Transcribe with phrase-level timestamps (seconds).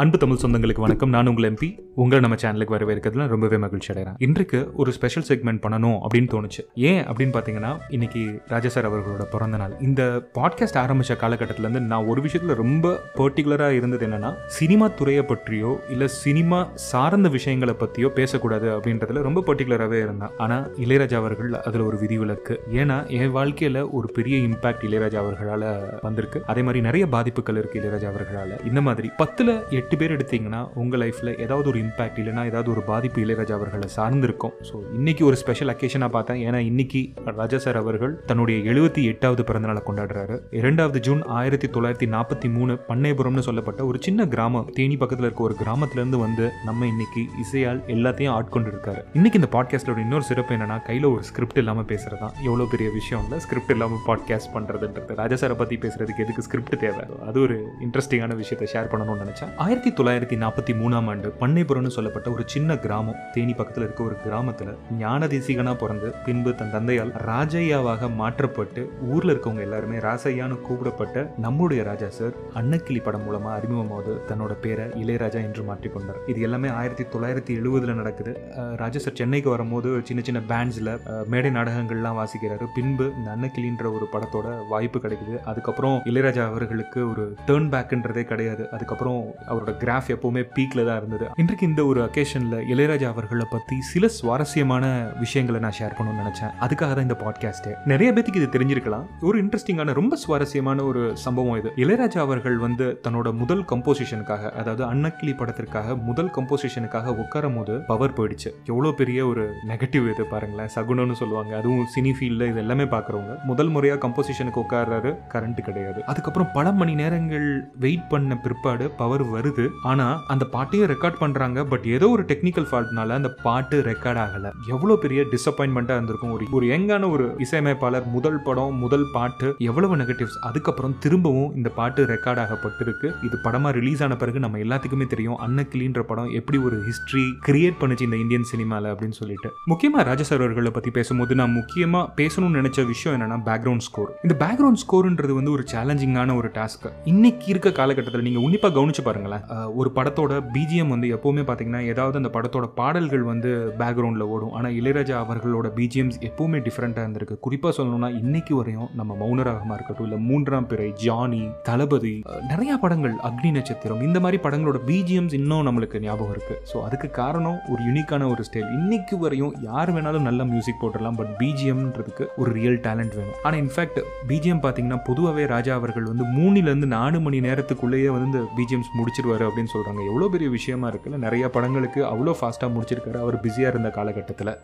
[0.00, 1.12] அன்பு தமிழ் சொந்தங்களுக்கு வணக்கம்.
[1.14, 1.68] நான் உங்கள் எம்பி
[2.02, 4.16] உங்களை நம்ம சேனலுக்கு வரவேற்கிறதுல ரொம்பவே மகிழ்ச்சி அடைகிறேன்.
[4.18, 6.62] இன்றைக்கு ஒரு ஸ்பெஷல் செக்மெண்ட் பண்ணணும் அப்படின்னு தோணுச்சு.
[6.88, 9.74] ஏன் அப்படின்னு பார்த்தீங்கன்னா இன்னைக்கு ராஜா சார் அவர்களோட பிறந்த நாள்.
[9.80, 10.02] இந்த
[10.38, 16.68] பாட்காஸ்ட் ஆரம்பித்த காலகட்டத்திலேருந்து நான் ஒரு விஷயத்தில் ரொம்ப பர்டிகுலராக இருந்தது என்னன்னா சினிமா துறையை பற்றியோ இல்லை சினிமா
[16.74, 20.36] சார்ந்த விஷயங்களை பற்றியோ பேசக்கூடாது அப்படின்றதுல ரொம்ப பர்டிகுலராகவே இருந்தேன்.
[20.36, 22.56] ஆனால் இளையராஜா அவர்கள் அதில் ஒரு விதிவிலக்கு.
[22.82, 25.66] ஏன்னா என் வாழ்க்கையில் ஒரு பெரிய இம்பாக்ட் இளையராஜா அவர்களால்
[26.02, 26.44] வந்திருக்கு.
[26.46, 28.56] அதே மாதிரி நிறைய பாதிப்புகள் இருக்குது இளையராஜா அவர்களால்.
[28.70, 32.82] இந்த மாதிரி பத்தில் எட்டு எட்டு பேர் எடுத்தீங்கன்னா உங்கள் லைஃப்பில் ஏதாவது ஒரு இம்பாக்ட் இல்லைன்னா ஏதாவது ஒரு
[32.88, 34.54] பாதிப்பு இளையராஜா அவர்களை சார்ந்திருக்கும்.
[34.68, 36.40] ஸோ இன்னைக்கு ஒரு ஸ்பெஷல் அக்கேஷனாக பார்த்தேன்.
[36.46, 37.00] ஏன்னா இன்னைக்கு
[37.40, 40.36] ராஜா சார் அவர்கள் தன்னுடைய எழுபத்தி எட்டாவது பிறந்தநாளை கொண்டாடுறாரு.
[40.60, 45.56] இரண்டாவது ஜூன் ஆயிரத்தி தொள்ளாயிரத்தி நாற்பத்தி மூணு பண்ணைபுரம்னு சொல்லப்பட்ட ஒரு சின்ன கிராமம் தேனி பக்கத்தில் இருக்க ஒரு
[45.62, 51.08] கிராமத்திலேருந்து வந்து நம்ம இன்னைக்கு இசையால் எல்லாத்தையும் ஆட்கொண்டு இருக்காரு இன்னைக்கு இந்த பாட்காஸ்டோட இன்னொரு சிறப்பு என்னன்னா கையில்
[51.12, 52.34] ஒரு ஸ்கிரிப்ட் இல்லாமல் பேசுறது தான்.
[52.48, 57.06] எவ்வளோ பெரிய விஷயம் இல்லை ஸ்கிரிப்ட் இல்லாமல் பாட்காஸ்ட் பண்ணுறதுன்றது ராஜா சாரை பற்றி பேசுறதுக்கு எதுக்கு ஸ்கிரிப்ட் தேவை?
[57.30, 59.54] அது ஒரு இன்ட்ரெஸ்டிங்கான விஷயத்தை ஷேர் பண்ணணும்னு நினச்சேன்.
[59.76, 63.16] ஆயிரத்தி தொள்ளாயிரத்தி நாற்பத்தி மூணாம் ஆண்டு பண்ணைபுரம்னு சொல்லப்பட்ட ஒரு சின்ன கிராமம்.
[63.32, 64.70] தேனி பக்கத்தில் இருக்க ஒரு கிராமத்தில்
[65.00, 68.82] ஞான தேசிகனா பிறந்து பின்பு தன் தந்தையால் ராஜையாவாக மாற்றப்பட்டு
[69.14, 75.42] ஊரில் இருக்கவங்க எல்லாருமே ராசையான்னு கூப்பிடப்பட்ட நம்முடைய ராஜா சார் அன்னக்கிளி படம் மூலமாக அறிமுகமாவது தன்னோட பேரை இளையராஜா
[75.48, 76.20] என்று மாற்றிக்கொண்டார்.
[76.32, 78.34] இது எல்லாமே ஆயிரத்தி தொள்ளாயிரத்தி எழுபதில் நடக்குது.
[78.82, 80.92] ராஜா சார் சென்னைக்கு வரும்போது சின்ன சின்ன பேண்ட்ஸில்
[81.34, 82.68] மேடை நாடகங்கள்லாம் வாசிக்கிறாரு.
[82.78, 85.36] பின்பு இந்த அன்னக்கிளின்ற ஒரு படத்தோட வாய்ப்பு கிடைக்குது.
[85.52, 88.64] அதுக்கப்புறம் இளையராஜா அவர்களுக்கு ஒரு டேர்ன் பேக்குன்றதே கிடையாது.
[88.78, 91.26] அதுக்கப்புறம் அவர் அவரோட கிராஃப் எப்போவுமே பீக்ல தான் இருந்தது.
[91.42, 94.84] இன்றைக்கு இந்த ஒரு அக்கேஷன்ல இளையராஜா அவர்களை பத்தி சில சுவாரஸ்யமான
[95.22, 96.52] விஷயங்களை நான் ஷேர் பண்ணணும்னு நினைச்சேன்.
[96.64, 99.06] அதுக்காக தான் இந்த பாட்காஸ்ட் நிறைய பேத்துக்கு இது தெரிஞ்சிருக்கலாம்.
[99.28, 101.72] ஒரு இன்ட்ரெஸ்டிங்கான ரொம்ப சுவாரஸ்யமான ஒரு சம்பவம் இது.
[101.84, 108.52] இளையராஜா அவர்கள் வந்து தன்னோட முதல் கம்போசிஷனுக்காக அதாவது அன்னக்கிளி படத்திற்காக முதல் கம்போசிஷனுக்காக உட்காரும் போது பவர் போயிடுச்சு.
[108.72, 110.72] எவ்வளோ பெரிய ஒரு நெகட்டிவ் இது பாருங்களேன்.
[110.76, 111.52] சகுனம்னு சொல்லுவாங்க.
[111.60, 116.00] அதுவும் சினி ஃபீல்டில் இது எல்லாமே பார்க்குறவங்க முதல் முறையாக கம்போசிஷனுக்கு உட்கார்றாரு கரண்ட் கிடையாது.
[116.12, 117.48] அதுக்கப்புறம் பல மணி நேரங்கள்
[117.84, 119.55] வெயிட் பண்ண பிற்பாடு பவர் வருது.
[119.82, 124.50] ஆனா அந்த பாட்டையும் ரெக்கார்ட் பண்றாங்க பட் ஏதோ ஒரு டெக்னிக்கல் ஃபால்ட்னால அந்த பாட்டு ரெக்கார்ட் ஆகல.
[124.74, 126.32] எவ்வளவு பெரிய டிசப்பாயின்மெண்டா இருந்திருக்கும்.
[126.36, 132.04] ஒரு ஒரு யங்கான ஒரு இசையமைப்பாளர் முதல் படம் முதல் பாட்டு எவ்வளவு நெகட்டிவ்ஸ் அதுக்கப்புறம் திரும்பவும் இந்த பாட்டு
[132.12, 133.10] ரெக்கார்ட் ஆகப்பட்டிருக்கு.
[133.26, 138.06] இது படமா ரிலீஸ் ஆன பிறகு நம்ம எல்லாத்துக்குமே தெரியும் அன்னக்கிளின்ற படம் எப்படி ஒரு ஹிஸ்டரி கிரியேட் பண்ணுச்சு
[138.08, 139.50] இந்த இந்தியன் சினிமால அப்படின்னு சொல்லிட்டு.
[139.72, 144.82] முக்கியமா ராஜசார் அவர்களை பத்தி பேசும்போது நான் முக்கியமா பேசணும்னு நினைச்ச விஷயம் என்னன்னா பேக்ரவுண்ட் ஸ்கோர் இந்த பேக்ரவுண்ட்
[144.84, 149.44] ஸ்கோர்ன்றது வந்து ஒரு சேலஞ்சிங்கான ஒரு டாஸ்க் இன்னைக்கு இருக்க காலகட்டத்தில் நீங்க உன்னிப்பா கவனிச்சு பாருங்களேன்.
[149.80, 154.52] ஒரு படத்தோட பிஜிஎம் வந்து எப்போவுமே பார்த்தீங்கன்னா ஏதாவது அந்த படத்தோட பாடல்கள் வந்து பேக்ரவுண்டில் ஓடும்.
[154.58, 157.36] ஆனால் இளையராஜா அவர்களோட பிஜிஎம்ஸ் எப்போவுமே டிஃப்ரெண்ட்டாக இருந்திருக்கு.
[157.46, 162.14] குறிப்பாக சொல்லணும்னா இன்னைக்கு வரையும் நம்ம மௌனராகமாக இருக்கட்டும் இல்லை மூன்றாம் பிறை ஜானி தளபதி
[162.52, 167.58] நிறையா படங்கள் அக்னி நட்சத்திரம் இந்த மாதிரி படங்களோட பிஜிஎம்ஸ் இன்னும் நம்மளுக்கு ஞாபகம் இருக்குது ஸோ அதுக்கு காரணம்
[167.72, 172.78] ஒரு யூனிக்கான ஒரு ஸ்டைல் இன்னைக்கு வரையும் யார் வேணாலும் நல்ல மியூசிக் போட்டுடலாம் பட் பிஜிஎம்ன்றதுக்கு ஒரு ரியல்
[172.86, 173.38] டேலண்ட் வேணும்.
[173.44, 174.00] ஆனால் இன்ஃபேக்ட்
[174.32, 178.90] பிஜிஎம் பார்த்தீங்கன்னா பொதுவாகவே ராஜா அவர்கள் வந்து மூணுலேருந்து நாலு மணி நேரத்துக்குள்ளேயே வந்து இந்த பிஜிஎம்ஸ்
[179.26, 181.18] முடிச்சிருவாரு அப்படின்னு சொல்கிறாங்க எவ்வளோ பெரிய விஷயமா இருக்குல்ல.
[181.26, 183.20] நிறைய படங்களுக்கு அவ்வளோ ஃபாஸ்ட்டாக முடிச்சிருக்காரு.
[183.26, 184.54] அவர் பிஸியாக இருந்த காலகட்டத்தில்.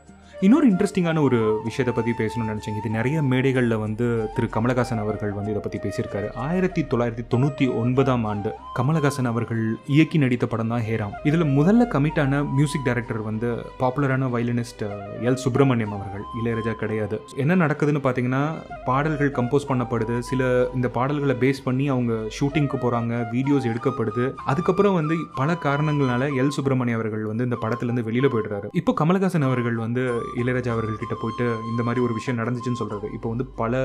[0.46, 2.78] இன்னொரு இன்ட்ரெஸ்டிங்கான ஒரு விஷயத்தை பற்றி பேசணும்னு நினச்சேன்.
[2.78, 6.28] இது நிறைய மேடைகளில் வந்து திரு கமலஹாசன் அவர்கள் வந்து இதை பற்றி பேசியிருக்காரு.
[6.46, 9.62] ஆயிரத்தி தொள்ளாயிரத்தி தொண்ணூற்றி ஒன்பதாம் ஆண்டு கமலஹாசன் அவர்கள்
[9.94, 11.14] இயக்கி நடித்த படம் தான் ஹேராம்.
[11.28, 13.50] இதில் முதல்ல கமிட்டான மியூசிக் டைரக்டர் வந்து
[13.82, 14.82] பாப்புலரான வயலினிஸ்ட்
[15.26, 15.38] எல்.
[15.44, 16.24] சுப்பிரமணியம் அவர்கள்.
[16.40, 17.18] இளையராஜா கிடையாது.
[17.44, 18.42] என்ன நடக்குதுன்னு பார்த்தீங்கன்னா
[18.88, 20.16] பாடல்கள் கம்போஸ் பண்ணப்படுது.
[20.30, 24.26] சில இந்த பாடல்களை பேஸ் பண்ணி அவங்க ஷூட்டிங்க்கு போகிறாங்க வீடியோஸ் எடுக்கப்படுது.
[24.52, 26.54] அதுக்கப்புறம் வந்து பல காரணங்களால எல்.
[26.56, 28.68] சுப்பிரமணியம் அவர்கள் வந்து இந்த படத்துலேருந்து வெளியில் போயிடுறாரு.
[28.80, 30.02] இப்போ கமலஹாசன் அவர்கள் வந்து
[30.40, 33.08] இளையராஜா அவர்கள்கிட்ட போயிட்டு இந்த மாதிரி ஒரு விஷயம் நடந்துச்சுன்னு சொல்றாரு.
[33.16, 33.82] இப்போ வந்து பல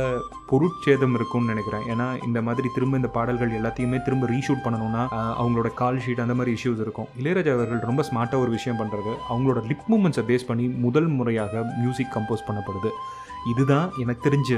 [0.51, 1.85] பொருட்சேதம் இருக்கும்னு நினைக்கிறேன்.
[1.93, 5.03] ஏன்னா இந்த மாதிரி திரும்ப இந்த பாடல்கள் எல்லாத்தையுமே திரும்ப ரீஷூட் பண்ணணும்னா
[5.41, 7.09] அவங்களோட கால் ஷீட் அந்த மாதிரி இஷ்யூஸ் இருக்கும்.
[7.21, 12.13] இளையராஜா அவர்கள் ரொம்ப ஸ்மார்ட்டாக ஒரு விஷயம் பண்ணுறது அவங்களோட லிப் மூமெண்ட்ஸை பேஸ் பண்ணி முதல் முறையாக மியூசிக்
[12.17, 12.91] கம்போஸ் பண்ணப்படுது.
[13.51, 14.57] இதுதான் எனக்கு தெரிஞ்சு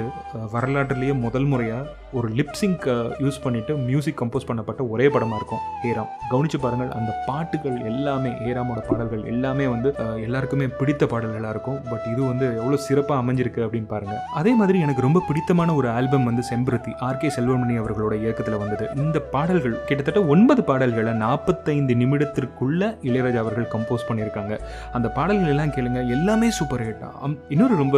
[0.54, 2.86] வரலாற்றுலேயே முதல் முறையாக ஒரு லிப்சிங்க்
[3.24, 8.80] யூஸ் பண்ணிவிட்டு மியூசிக் கம்போஸ் பண்ணப்பட்ட ஒரே படமாக இருக்கும் ஏராம் கவனிச்சு பாருங்கள் அந்த பாட்டுகள் எல்லாமே ஏராமோட
[8.90, 9.90] பாடல்கள் எல்லாமே வந்து
[10.26, 11.80] எல்லாருக்குமே பிடித்த பாடல்களாக இருக்கும்.
[11.90, 16.28] பட் இது வந்து எவ்வளோ சிறப்பாக அமைஞ்சிருக்கு அப்படின்னு பாருங்கள் அதே மாதிரி எனக்கு ரொம்ப பிடித்தமான ஒரு ஆல்பம்
[16.30, 18.88] வந்து செம்பருத்தி ஆர்கே செல்வமணி அவர்களோட இயக்கத்தில் வந்தது.
[19.04, 24.56] இந்த பாடல்கள் கிட்டத்தட்ட ஒன்பது பாடல்களை நாற்பத்தைந்து நிமிடத்திற்குள்ள இளையராஜா அவர்கள் கம்போஸ் பண்ணியிருக்காங்க.
[24.98, 27.06] அந்த பாடல்கள் எல்லாம் கேளுங்க எல்லாமே சூப்பர் ஹிட்
[27.54, 27.98] இன்னொரு ரொம்ப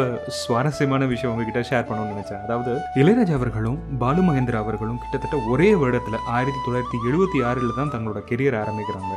[0.81, 2.42] சுவாரஸ்யமான விஷயம் உங்ககிட்ட ஷேர் பண்ணணும்னு நினைச்சேன்.
[2.45, 8.19] அதாவது இளையராஜா அவர்களும் பாலு மகேந்திரா அவர்களும் கிட்டத்தட்ட ஒரே வருடத்தில் ஆயிரத்தி தொள்ளாயிரத்தி எழுபத்தி ஆறில் தான் தங்களோட
[8.30, 9.13] கெரியர் ஆரம்பிக்கிறாங்க.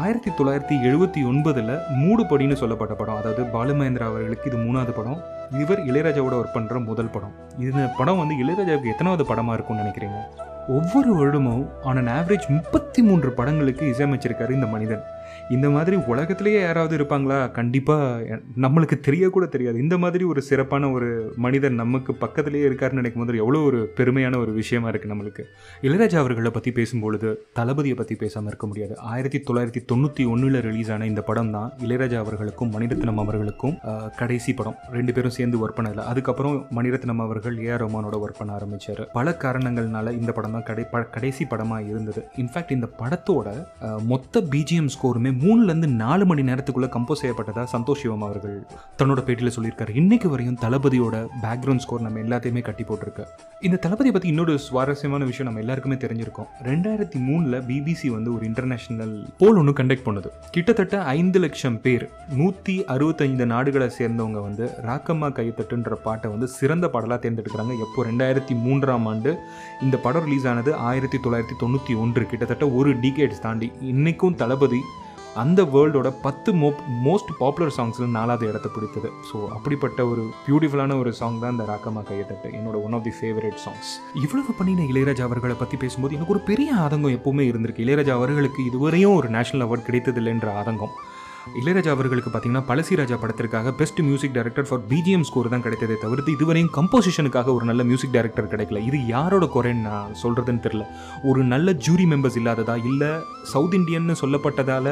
[0.00, 5.20] ஆயிரத்தி தொள்ளாயிரத்தி எழுபத்தி ஒன்பதில் மூடுபடின்னு சொல்லப்பட்ட படம் அதாவது பாலு மகேந்திரா அவர்களுக்கு இது மூணாவது படம்
[5.62, 7.34] இவர் இளையராஜாவோட ஒர்க் பண்ணுற முதல் படம்.
[7.66, 10.20] இந்த படம் வந்து இளையராஜாவுக்கு எத்தனாவது படமாக இருக்கும்னு நினைக்கிறீங்க?
[10.78, 15.04] ஒவ்வொரு வருடமும் ஆன் அன் ஆவரேஜ் முப்பத்தி மூன்று படங்களுக்கு இசையமைச்சிருக்காரு இந்த மனிதன்.
[15.56, 17.38] இந்த மாதிரி உலகத்திலேயே யாராவது இருப்பாங்களா?
[17.58, 19.76] கண்டிப்பாக நம்மளுக்கு தெரியக்கூட தெரியாது.
[19.84, 21.08] இந்த மாதிரி ஒரு சிறப்பான ஒரு
[21.44, 25.44] மனிதர் நமக்கு பக்கத்துலேயே இருக்காருன்னு நினைக்கும் போது எவ்வளோ ஒரு பெருமையான ஒரு விஷயமா இருக்குது நம்மளுக்கு.
[25.86, 27.30] இளையராஜா அவர்களை பற்றி பேசும்பொழுது
[27.60, 28.94] தளபதியை பற்றி பேசாமல் இருக்க முடியாது.
[29.12, 33.76] ஆயிரத்தி தொள்ளாயிரத்தி தொண்ணூற்றி ஒன்றில் ரிலீஸ் ஆன இந்த படம் தான் இளையராஜா அவர்களுக்கும் மணிரத்னம் அவர்களுக்கும்
[34.20, 34.76] கடைசி படம்.
[34.96, 39.02] ரெண்டு பேரும் சேர்ந்து ஒர்க் பண்ணதில்ல அதுக்கப்புறம் மணிரத்னம் அவர்கள் ஏஆர் ரஹ்மானோட ஒர்க் பண்ண ஆரம்பிச்சார்.
[39.18, 40.84] பல காரணங்கள்னால இந்த படம் தான் கடை
[41.16, 42.20] கடைசி படமாக இருந்தது.
[42.42, 43.48] இன்ஃபேக்ட் இந்த படத்தோட
[44.12, 48.56] மொத்த பிஜிஎம் ஸ்கோர் ஸ்கோருமே மூணுலேருந்து நாலு மணி நேரத்துக்குள்ளே கம்போஸ் செய்யப்பட்டதாக சந்தோஷ் சிவம் அவர்கள்
[49.00, 49.92] தன்னோட பேட்டியில் சொல்லியிருக்காரு.
[50.00, 53.24] இன்னைக்கு வரையும் தளபதியோட பேக்ரவுண்ட் ஸ்கோர் நம்ம எல்லாத்தையுமே கட்டி போட்டிருக்கு.
[53.66, 56.48] இந்த தளபதியை பற்றி இன்னொரு சுவாரஸ்யமான விஷயம் நம்ம எல்லாருக்குமே தெரிஞ்சிருக்கோம்.
[56.68, 60.32] ரெண்டாயிரத்தி மூணில் பிபிசி வந்து ஒரு இன்டர்நேஷனல் போல் ஒன்று கண்டக்ட் பண்ணுது.
[60.56, 62.04] கிட்டத்தட்ட ஐந்து லட்சம் பேர்
[62.40, 67.74] நூற்றி அறுபத்தைந்து நாடுகளை சேர்ந்தவங்க வந்து ராக்கம்மா கைத்தட்டுன்ற பாட்டை வந்து சிறந்த பாடலாக தேர்ந்தெடுக்கிறாங்க.
[67.86, 68.06] எப்போ?
[68.10, 69.32] ரெண்டாயிரத்தி மூன்றாம் ஆண்டு
[69.86, 72.24] இந்த படம் ரிலீஸ் ஆனது ஆயிரத்தி தொள்ளாயிரத்தி தொண்ணூற்றி ஒன்று.
[72.34, 74.82] கிட்டத்தட்ட ஒரு டிகேட்ஸ் தாண்டி இன்றைக்கும் தளபதி
[75.42, 76.68] அந்த வேர்ல்டோட பத்து மோ
[77.06, 79.08] மோஸ்ட் பாப்புலர் சாங்ஸில் நாலாவது இடத்த பிடித்தது.
[79.30, 82.50] ஸோ அப்படிப்பட்ட ஒரு பியூட்டிஃபுல்லான ஒரு சாங் தான் இந்த ராக்கமா கையத்தட்டு.
[82.58, 83.90] என்னோட one of the favourite songs
[84.24, 87.84] இவ்வளவு பண்ணின இளையராஜா அவர்களை பற்றி பேசும்போது எனக்கு ஒரு பெரிய ஆதங்கம் எப்பவுமே இருந்திருக்கு.
[87.86, 90.94] இளையராஜா அவர்களுக்கு இதுவரையும் ஒரு நேஷனல் அவார்ட் கிடைத்ததில்லைன்ற ஆதங்கம்.
[91.46, 96.70] இளையராஜா அவர்களுக்கு பார்த்தீங்கன்னா பழசிராஜா படத்திற்காக best music director for BGM score தான் கிடைத்ததே தவிர்த்து இதுவரையும்
[96.76, 98.80] கம்போசிஷனுக்காக ஒரு நல்ல மியூசிக் டைரக்டர் கிடைக்கல.
[98.88, 100.84] இது யாரோட குறைன்னு நான் சொல்கிறதுன்னு தெரில
[101.24, 103.10] ஒரு நல்ல ஜூரி மெம்பர்ஸ் இல்லாததா இல்லை
[103.52, 104.90] சவுத் இண்டியன் சொல்லப்பட்டதால்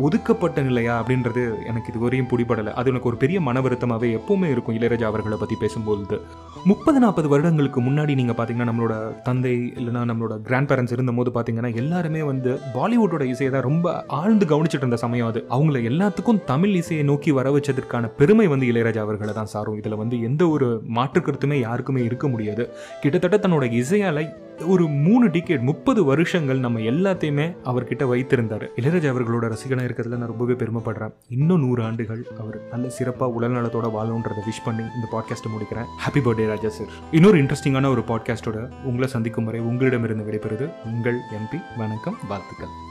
[0.00, 2.72] ஒதுக்கப்பட்ட நிலையா அப்படின்றது எனக்கு இதுவரையும் பிடிபடலை.
[2.72, 6.18] அது எனக்கு ஒரு பெரிய மன வருத்தமாகவே எப்போவுமே இருக்கும் இளையராஜா அவர்களை பற்றி பேசும்போது
[6.64, 12.22] முப்பது நாற்பது வருடங்களுக்கு முன்னாடி நீங்கள் பார்த்தீங்கன்னா நம்மளோட தந்தை இல்லைன்னா நம்மளோட கிராண்ட் பேரண்ட்ஸ் இருந்தபோது பார்த்தீங்கன்னா எல்லாருமே
[12.22, 15.46] வந்து பாலிவுட்டோட இசையை தான் ரொம்ப ஆழ்ந்து கவனிச்சிட்டு இருந்த சமயம் அது.
[15.50, 19.76] அவங்கள எல்லாத்துக்கும் தமிழ் இசையை நோக்கி வர வச்சதற்கான பெருமை வந்து இளையராஜா அவர்களை தான் சாரும்.
[19.76, 22.70] இதில் வந்து எந்த ஒரு மாற்று கருத்துமே யாருக்குமே இருக்க முடியாது.
[23.00, 28.64] கிட்டத்தட்ட தன்னோட இசையால் ஒரு மூணு டிகேட் முப்பது வருஷங்கள் நம்ம எல்லாத்தையுமே அவர்கிட்ட வைத்திருந்தார்.
[28.76, 31.14] இளையராஜா அவர்களோட ரசிகனாக இருக்கிறதுல நான் ரொம்பவே பெருமைப்படுறேன்.
[31.28, 35.88] இன்னும் நூறு ஆண்டுகள் அவர் நல்ல சிறப்பாக உடல் நலத்தோட வாழணுன்றதை விஷ் பண்ணி இந்த பாட்காஸ்ட்டை முடிக்கிறேன்.
[36.04, 41.60] ஹாப்பி பர்த்டே ராஜா சார் இன்னொரு இன்ட்ரெஸ்டிங்கான ஒரு பாட்காஸ்ட்டோட உங்களை சந்திக்கும் வரை உங்களிடமிருந்து விடைபெறுது உங்கள் எம்பி
[41.78, 42.87] வணக்கம் வாழ்த்துக்கள்.